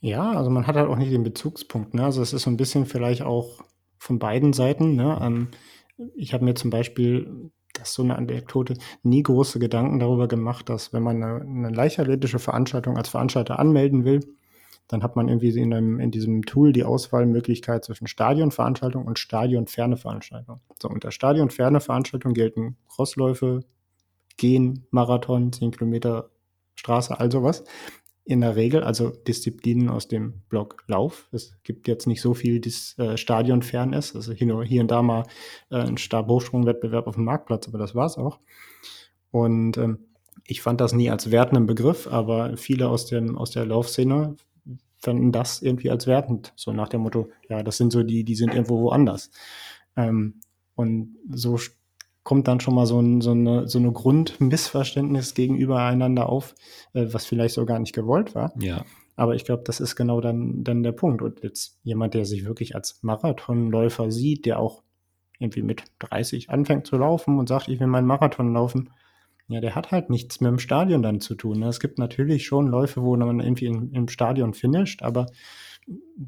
[0.00, 1.94] Ja, also man hat halt auch nicht den Bezugspunkt.
[1.94, 2.04] Ne?
[2.04, 3.62] Also es ist so ein bisschen vielleicht auch
[3.98, 4.94] von beiden Seiten.
[4.94, 5.18] Ne?
[5.20, 5.48] Ähm,
[6.14, 10.68] ich habe mir zum Beispiel, das ist so eine Anekdote, nie große Gedanken darüber gemacht,
[10.68, 14.20] dass wenn man eine, eine leichtathletische Veranstaltung als Veranstalter anmelden will,
[14.88, 19.98] dann hat man irgendwie in, einem, in diesem Tool die Auswahlmöglichkeit zwischen Stadionveranstaltung und stadionferne
[19.98, 20.60] Veranstaltung.
[20.80, 23.60] So, unter stadionferne Veranstaltung gelten Crossläufe,
[24.38, 26.30] Gehen, Marathon, 10 Kilometer
[26.74, 27.64] Straße, all sowas.
[28.28, 31.28] In der Regel, also Disziplinen aus dem Block Lauf.
[31.32, 34.14] Es gibt jetzt nicht so viel, das äh, stadionfern ist.
[34.14, 35.22] Also hier, hier und da mal
[35.70, 38.38] äh, ein Stabhochsprungwettbewerb auf dem Marktplatz, aber das war's auch.
[39.30, 40.00] Und ähm,
[40.44, 44.36] ich fand das nie als wertenden Begriff, aber viele aus, dem, aus der Laufszene
[44.98, 46.52] fanden das irgendwie als wertend.
[46.54, 49.30] So nach dem Motto, ja, das sind so die, die sind irgendwo woanders.
[49.96, 50.40] Ähm,
[50.74, 51.56] und so
[52.28, 56.54] kommt dann schon mal so, ein, so eine, so eine Grundmissverständnis gegenüber einander auf,
[56.92, 58.52] äh, was vielleicht so gar nicht gewollt war.
[58.60, 58.84] Ja.
[59.16, 61.22] Aber ich glaube, das ist genau dann, dann der Punkt.
[61.22, 64.82] Und jetzt jemand, der sich wirklich als Marathonläufer sieht, der auch
[65.38, 68.90] irgendwie mit 30 anfängt zu laufen und sagt, ich will meinen Marathon laufen,
[69.46, 71.60] ja, der hat halt nichts mit dem Stadion dann zu tun.
[71.60, 71.68] Ne?
[71.68, 75.28] Es gibt natürlich schon Läufe, wo man irgendwie in, im Stadion finisht, aber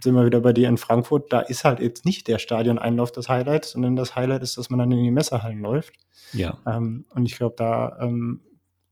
[0.02, 3.28] sind wir wieder bei dir in Frankfurt, da ist halt jetzt nicht der Stadion-Einlauf das
[3.28, 5.94] Highlight, sondern das Highlight ist, dass man dann in die Messerhallen läuft.
[6.32, 6.58] Ja.
[6.66, 8.40] Ähm, und ich glaube, da ähm,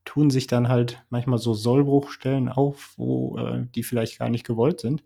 [0.05, 4.81] tun sich dann halt manchmal so Sollbruchstellen auf, wo äh, die vielleicht gar nicht gewollt
[4.81, 5.05] sind.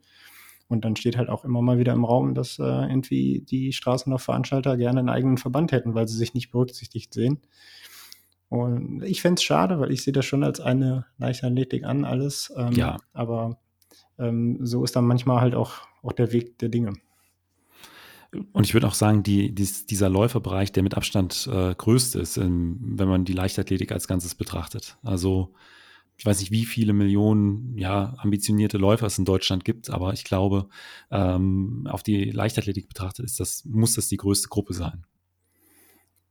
[0.69, 4.77] Und dann steht halt auch immer mal wieder im Raum, dass äh, irgendwie die Straßenlaufveranstalter
[4.77, 7.43] gerne einen eigenen Verband hätten, weil sie sich nicht berücksichtigt sehen.
[8.49, 12.53] Und ich fände es schade, weil ich sehe das schon als eine Leichtathletik an, alles.
[12.57, 12.97] Ähm, ja.
[13.13, 13.59] Aber
[14.19, 16.93] ähm, so ist dann manchmal halt auch, auch der Weg der Dinge.
[18.53, 22.39] Und ich würde auch sagen, die, dies, dieser Läuferbereich, der mit Abstand äh, größte ist,
[22.39, 24.97] ähm, wenn man die Leichtathletik als Ganzes betrachtet.
[25.03, 25.53] Also
[26.17, 30.25] ich weiß nicht, wie viele Millionen ja, ambitionierte Läufer es in Deutschland gibt, aber ich
[30.25, 30.69] glaube,
[31.11, 35.05] ähm, auf die Leichtathletik betrachtet ist das, muss das die größte Gruppe sein.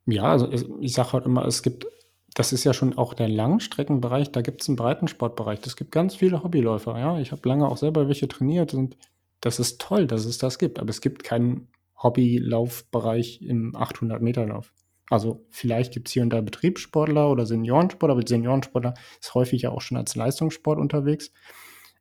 [0.05, 1.85] Ja, also ich sage halt immer, es gibt
[2.33, 5.59] das ist ja schon auch der Langstreckenbereich, da gibt es einen Breitensportbereich.
[5.65, 7.19] Es gibt ganz viele Hobbyläufer, ja.
[7.19, 8.97] Ich habe lange auch selber welche trainiert und
[9.41, 10.79] das ist toll, dass es das gibt.
[10.79, 11.67] Aber es gibt keinen
[12.01, 14.71] Hobbylaufbereich im 800-Meter-Lauf.
[15.09, 19.71] Also vielleicht gibt es hier und da Betriebssportler oder Seniorensportler, aber Seniorensportler ist häufig ja
[19.71, 21.33] auch schon als Leistungssport unterwegs.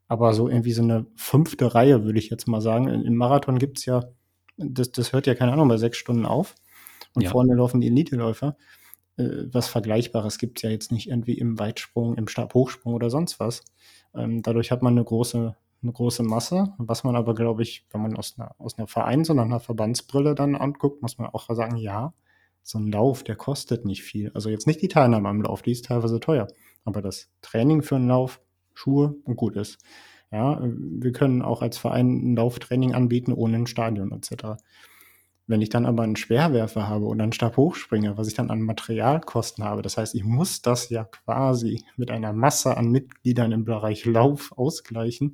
[0.06, 2.88] Aber so irgendwie so eine fünfte Reihe, würde ich jetzt mal sagen.
[2.88, 4.04] Im Marathon gibt es ja,
[4.56, 6.54] das, das hört ja keine Ahnung bei sechs Stunden auf.
[7.14, 7.30] Und ja.
[7.30, 8.56] vorne laufen die Elite-Läufer.
[9.20, 13.40] Äh, was Vergleichbares gibt es ja jetzt nicht irgendwie im Weitsprung, im Stabhochsprung oder sonst
[13.40, 13.64] was.
[14.14, 18.02] Ähm, dadurch hat man eine große, eine große Masse, was man aber, glaube ich, wenn
[18.02, 21.76] man aus einer, aus einer Vereins- oder einer Verbandsbrille dann anguckt, muss man auch sagen,
[21.76, 22.12] ja,
[22.62, 24.30] so ein Lauf, der kostet nicht viel.
[24.34, 26.48] Also jetzt nicht die Teilnahme am Lauf, die ist teilweise teuer,
[26.84, 28.40] aber das Training für einen Lauf,
[28.74, 29.78] Schuhe und gut ist.
[30.30, 34.62] Ja, wir können auch als Verein ein Lauftraining anbieten ohne ein Stadion etc.
[35.50, 39.64] Wenn ich dann aber einen Schwerwerfer habe oder einen Stabhochspringer, was ich dann an Materialkosten
[39.64, 44.04] habe, das heißt, ich muss das ja quasi mit einer Masse an Mitgliedern im Bereich
[44.04, 45.32] Lauf ausgleichen,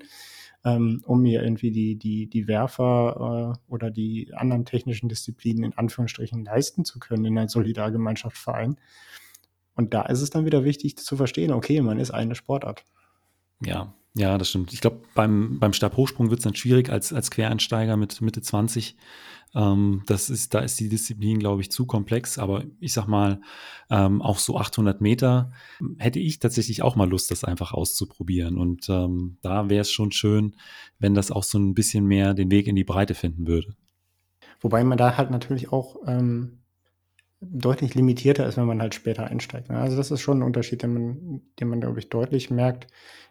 [0.65, 5.77] ähm, um mir irgendwie die, die, die Werfer äh, oder die anderen technischen Disziplinen in
[5.77, 8.77] Anführungsstrichen leisten zu können in einer Solidargemeinschaftsverein.
[9.75, 12.87] Und da ist es dann wieder wichtig zu verstehen, okay, man ist eine Sportart.
[13.65, 14.73] Ja, ja, das stimmt.
[14.73, 18.97] Ich glaube, beim, beim Stabhochsprung wird es dann schwierig als, als Quereinsteiger mit Mitte 20.
[19.55, 22.39] Ähm, das ist, da ist die Disziplin, glaube ich, zu komplex.
[22.39, 23.41] Aber ich sag mal,
[23.91, 25.53] ähm, auch so 800 Meter
[25.99, 28.57] hätte ich tatsächlich auch mal Lust, das einfach auszuprobieren.
[28.57, 30.57] Und ähm, da wäre es schon schön,
[30.99, 33.75] wenn das auch so ein bisschen mehr den Weg in die Breite finden würde.
[34.61, 36.61] Wobei man da halt natürlich auch ähm,
[37.41, 39.69] deutlich limitierter ist, wenn man halt später einsteigt.
[39.69, 39.79] Ne?
[39.79, 42.87] Also das ist schon ein Unterschied, den man, den man glaube ich, deutlich merkt.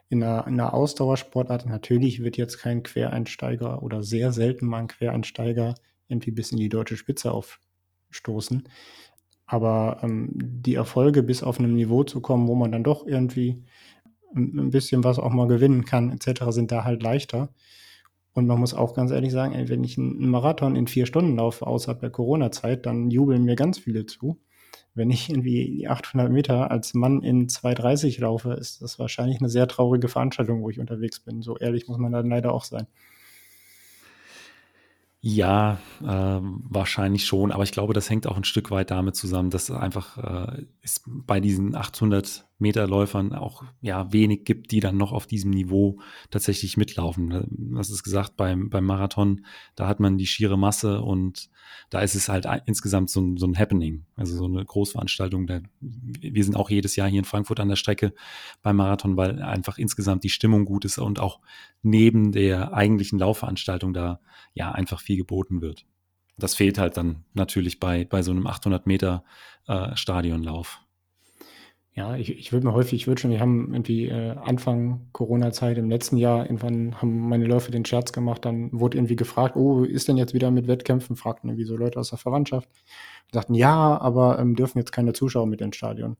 [0.09, 4.87] In einer, in einer Ausdauersportart natürlich wird jetzt kein Quereinsteiger oder sehr selten mal ein
[4.87, 5.75] Quereinsteiger
[6.07, 8.67] irgendwie bis in die deutsche Spitze aufstoßen.
[9.47, 13.63] Aber ähm, die Erfolge bis auf einem Niveau zu kommen, wo man dann doch irgendwie
[14.35, 17.49] ein bisschen was auch mal gewinnen kann, etc., sind da halt leichter.
[18.33, 21.37] Und man muss auch ganz ehrlich sagen, ey, wenn ich einen Marathon in vier Stunden
[21.37, 24.41] laufe, außerhalb der Corona-Zeit, dann jubeln mir ganz viele zu.
[24.95, 29.67] Wenn ich irgendwie 800 Meter als Mann in 2,30 laufe, ist das wahrscheinlich eine sehr
[29.67, 31.41] traurige Veranstaltung, wo ich unterwegs bin.
[31.41, 32.87] So ehrlich muss man dann leider auch sein.
[35.27, 39.49] Ja, äh, wahrscheinlich schon, aber ich glaube, das hängt auch ein Stück weit damit zusammen,
[39.49, 44.95] dass einfach äh, es bei diesen 800 Meter Läufern auch ja wenig gibt, die dann
[44.95, 45.99] noch auf diesem Niveau
[46.31, 47.29] tatsächlich mitlaufen.
[47.49, 51.49] Du hast es gesagt, beim, beim Marathon, da hat man die schiere Masse und
[51.89, 55.47] da ist es halt insgesamt so ein, so ein Happening, also so eine Großveranstaltung.
[55.47, 58.13] Da, wir sind auch jedes Jahr hier in Frankfurt an der Strecke
[58.61, 61.41] beim Marathon, weil einfach insgesamt die Stimmung gut ist und auch
[61.81, 64.21] neben der eigentlichen Laufveranstaltung da
[64.53, 65.85] ja einfach viel geboten wird.
[66.37, 69.23] Das fehlt halt dann natürlich bei, bei so einem 800 Meter
[69.67, 70.84] äh, Stadionlauf.
[71.97, 76.17] Ja, ich, ich würde mir häufig, schon, wir haben irgendwie äh, Anfang Corona-Zeit im letzten
[76.17, 80.17] Jahr, irgendwann haben meine Läufe den Scherz gemacht, dann wurde irgendwie gefragt, oh, ist denn
[80.17, 81.15] jetzt wieder mit Wettkämpfen?
[81.15, 82.67] Fragten irgendwie so Leute aus der Verwandtschaft.
[82.67, 86.17] Und sagten, ja, aber ähm, dürfen jetzt keine Zuschauer mit ins Stadion.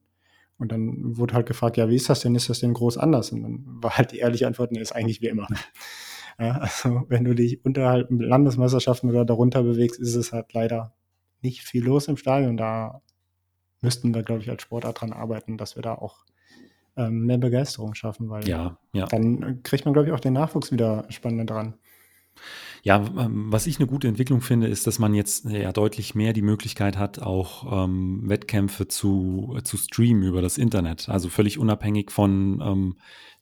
[0.57, 2.35] Und dann wurde halt gefragt, ja, wie ist das denn?
[2.35, 3.33] Ist das denn groß anders?
[3.33, 5.47] Und dann war halt die ehrliche Antwort, nee, ist eigentlich wie immer.
[6.39, 10.93] ja, also wenn du dich unterhalb Landesmeisterschaften oder darunter bewegst, ist es halt leider
[11.41, 12.55] nicht viel los im Stadion.
[12.55, 13.01] Da
[13.81, 16.25] müssten wir, glaube ich, als Sportart dran arbeiten, dass wir da auch
[16.97, 19.05] ähm, mehr Begeisterung schaffen, weil ja, ja.
[19.07, 21.73] dann kriegt man, glaube ich, auch den Nachwuchs wieder spannender dran.
[22.85, 26.33] Ja, ähm, was ich eine gute Entwicklung finde, ist, dass man jetzt ja deutlich mehr
[26.33, 31.09] die Möglichkeit hat, auch ähm, Wettkämpfe zu, zu streamen über das Internet.
[31.09, 32.95] Also völlig unabhängig von ähm,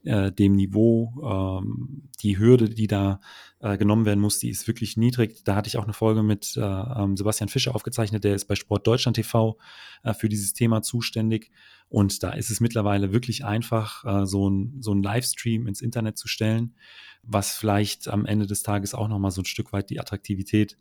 [0.06, 1.60] äh, dem Niveau.
[1.62, 3.20] Ähm, die Hürde, die da
[3.60, 5.44] äh, genommen werden muss, die ist wirklich niedrig.
[5.44, 8.56] Da hatte ich auch eine Folge mit äh, ähm, Sebastian Fischer aufgezeichnet, der ist bei
[8.56, 9.58] Sport Deutschland TV
[10.04, 11.52] äh, für dieses Thema zuständig.
[11.90, 16.18] Und da ist es mittlerweile wirklich einfach, äh, so ein, so ein Livestream ins Internet
[16.18, 16.76] zu stellen,
[17.24, 20.78] was vielleicht am Ende des Tages auch nochmal so ein Stück weit die Attraktivität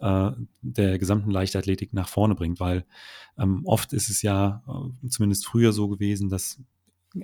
[0.00, 0.30] äh,
[0.62, 2.84] der gesamten Leichtathletik nach vorne bringt, weil
[3.38, 6.60] ähm, oft ist es ja äh, zumindest früher so gewesen, dass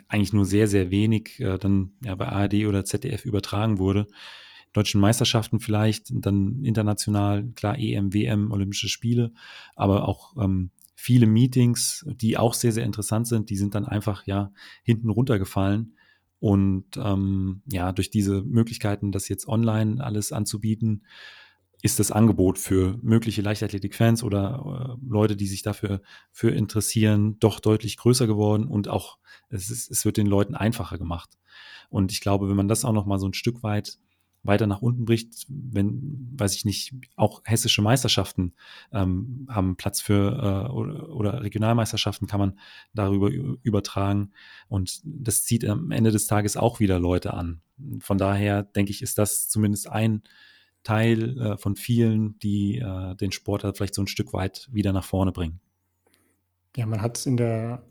[0.07, 4.07] eigentlich nur sehr, sehr wenig äh, dann ja, bei ARD oder ZDF übertragen wurde.
[4.74, 9.33] Deutschen Meisterschaften vielleicht, dann international, klar, EM, WM, Olympische Spiele,
[9.76, 14.26] aber auch ähm, viele Meetings, die auch sehr, sehr interessant sind, die sind dann einfach
[14.26, 14.52] ja
[14.83, 15.94] hinten runtergefallen.
[16.40, 21.05] Und ähm, ja, durch diese Möglichkeiten, das jetzt online alles anzubieten,
[21.83, 27.61] ist das Angebot für mögliche Leichtathletik-Fans oder äh, Leute, die sich dafür für interessieren, doch
[27.61, 31.38] deutlich größer geworden und auch es, ist, es wird den Leuten einfacher gemacht.
[31.88, 33.98] Und ich glaube, wenn man das auch noch mal so ein Stück weit
[34.42, 38.55] weiter nach unten bricht, wenn, weiß ich nicht, auch hessische Meisterschaften
[38.92, 42.59] ähm, haben Platz für äh, oder, oder Regionalmeisterschaften kann man
[42.94, 43.31] darüber
[43.62, 44.31] übertragen
[44.68, 47.61] und das zieht am Ende des Tages auch wieder Leute an.
[48.01, 50.22] Von daher denke ich, ist das zumindest ein
[50.83, 54.92] Teil äh, von vielen, die äh, den Sport halt vielleicht so ein Stück weit wieder
[54.92, 55.61] nach vorne bringen.
[56.77, 57.83] Ja, man hat es in der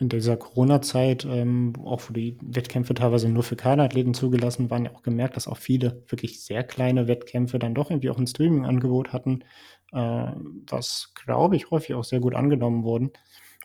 [0.00, 4.94] in dieser Corona-Zeit, ähm, auch wo die Wettkämpfe teilweise nur für Kaderathleten zugelassen waren, ja
[4.94, 9.12] auch gemerkt, dass auch viele wirklich sehr kleine Wettkämpfe dann doch irgendwie auch ein Streaming-Angebot
[9.12, 9.44] hatten,
[9.92, 10.32] äh,
[10.68, 13.10] was, glaube ich, häufig auch sehr gut angenommen wurden.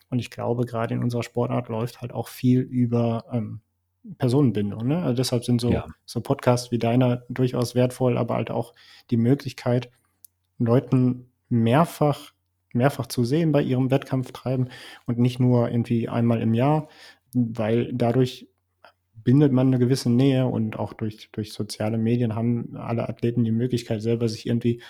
[0.10, 3.62] Und ich glaube, gerade in unserer Sportart läuft halt auch viel über ähm,
[4.18, 4.88] Personenbindung.
[4.88, 5.02] Ne?
[5.02, 5.88] Also deshalb sind so, ja.
[6.06, 8.74] so Podcasts wie deiner durchaus wertvoll, aber halt auch
[9.10, 9.90] die Möglichkeit,
[10.58, 12.35] Leuten mehrfach,
[12.76, 14.70] mehrfach zu sehen bei ihrem Wettkampf treiben
[15.06, 16.88] und nicht nur irgendwie einmal im Jahr,
[17.34, 18.48] weil dadurch
[19.26, 23.52] bindet man eine gewisse Nähe und auch durch, durch soziale Medien haben alle Athleten die
[23.52, 24.82] Möglichkeit, selber sich irgendwie,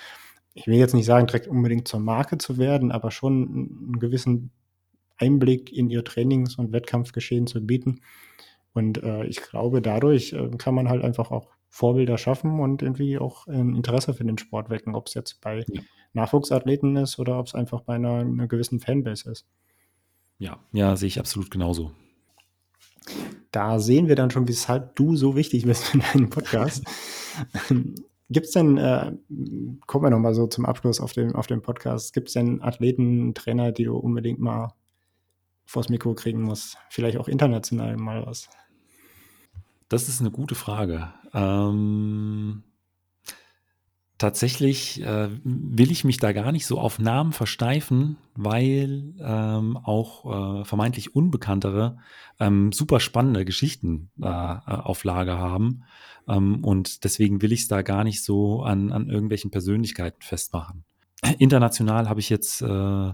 [0.53, 4.51] ich will jetzt nicht sagen, direkt unbedingt zur Marke zu werden, aber schon einen gewissen
[5.17, 8.01] Einblick in ihr Trainings- und Wettkampfgeschehen zu bieten.
[8.73, 13.17] Und äh, ich glaube, dadurch äh, kann man halt einfach auch Vorbilder schaffen und irgendwie
[13.17, 15.81] auch ein Interesse für den Sport wecken, ob es jetzt bei ja.
[16.15, 19.45] Nachwuchsathleten ist oder ob es einfach bei einer, einer gewissen Fanbase ist.
[20.37, 21.91] Ja, ja, sehe ich absolut genauso.
[23.51, 26.83] Da sehen wir dann schon, weshalb du so wichtig bist in deinem Podcast.
[28.29, 29.13] Gibt es denn, äh,
[29.85, 33.35] kommen wir nochmal so zum Abschluss auf dem, auf dem Podcast, gibt es denn Athleten,
[33.35, 34.73] Trainer, die du unbedingt mal
[35.65, 36.77] vors Mikro kriegen musst?
[36.89, 38.49] Vielleicht auch international mal was?
[39.89, 41.13] Das ist eine gute Frage.
[41.33, 42.63] Ähm,
[44.17, 50.61] tatsächlich äh, will ich mich da gar nicht so auf Namen versteifen, weil ähm, auch
[50.61, 51.97] äh, vermeintlich Unbekanntere
[52.39, 55.83] ähm, super spannende Geschichten äh, auf Lager haben.
[56.27, 60.85] Ähm, und deswegen will ich es da gar nicht so an, an irgendwelchen Persönlichkeiten festmachen.
[61.39, 63.13] International habe ich jetzt äh,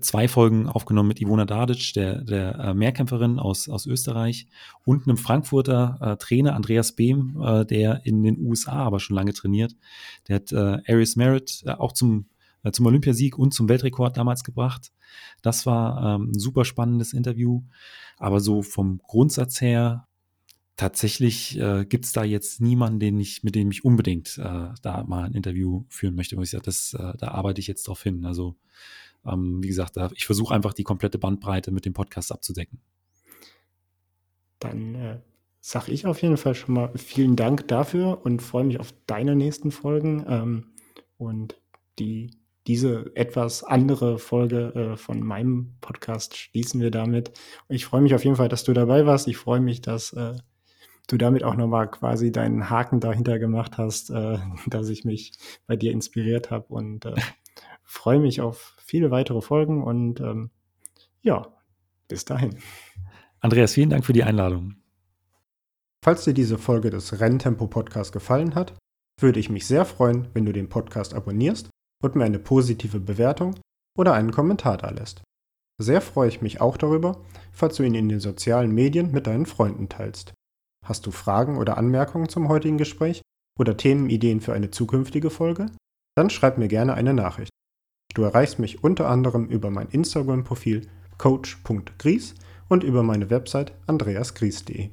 [0.00, 4.48] zwei Folgen aufgenommen mit Ivona Dadic, der, der äh, Mehrkämpferin aus, aus Österreich,
[4.84, 9.32] und einem Frankfurter äh, Trainer, Andreas Behm, äh, der in den USA aber schon lange
[9.32, 9.76] trainiert.
[10.28, 12.26] Der hat äh, Aris Merritt äh, auch zum,
[12.64, 14.92] äh, zum Olympiasieg und zum Weltrekord damals gebracht.
[15.42, 17.62] Das war ähm, ein super spannendes Interview.
[18.18, 20.06] Aber so vom Grundsatz her
[20.76, 25.04] tatsächlich äh, gibt es da jetzt niemanden, den ich, mit dem ich unbedingt äh, da
[25.06, 26.36] mal ein Interview führen möchte.
[26.40, 28.24] Ich sage, das, äh, da arbeite ich jetzt drauf hin.
[28.24, 28.56] Also
[29.24, 32.80] ähm, wie gesagt, da, ich versuche einfach die komplette Bandbreite mit dem Podcast abzudecken.
[34.58, 35.18] Dann äh,
[35.60, 39.34] sage ich auf jeden Fall schon mal vielen Dank dafür und freue mich auf deine
[39.34, 40.24] nächsten Folgen.
[40.28, 40.66] Ähm,
[41.16, 41.60] und
[41.98, 42.30] die,
[42.66, 47.32] diese etwas andere Folge äh, von meinem Podcast schließen wir damit.
[47.68, 49.26] Ich freue mich auf jeden Fall, dass du dabei warst.
[49.28, 50.34] Ich freue mich, dass äh,
[51.06, 55.32] du damit auch nochmal quasi deinen Haken dahinter gemacht hast, äh, dass ich mich
[55.66, 57.14] bei dir inspiriert habe und äh,
[57.84, 60.50] freue mich auf viele weitere Folgen und ähm,
[61.22, 61.48] ja,
[62.08, 62.58] bis dahin.
[63.40, 64.76] Andreas, vielen Dank für die Einladung.
[66.02, 68.74] Falls dir diese Folge des Renntempo Podcasts gefallen hat,
[69.20, 71.68] würde ich mich sehr freuen, wenn du den Podcast abonnierst
[72.02, 73.56] und mir eine positive Bewertung
[73.98, 75.22] oder einen Kommentar da lässt.
[75.78, 79.46] Sehr freue ich mich auch darüber, falls du ihn in den sozialen Medien mit deinen
[79.46, 80.32] Freunden teilst.
[80.86, 83.20] Hast du Fragen oder Anmerkungen zum heutigen Gespräch
[83.58, 85.66] oder Themenideen für eine zukünftige Folge?
[86.16, 87.50] Dann schreib mir gerne eine Nachricht.
[88.14, 90.86] Du erreichst mich unter anderem über mein Instagram-Profil
[91.18, 92.34] coach.gries
[92.68, 94.90] und über meine Website andreasgries.de.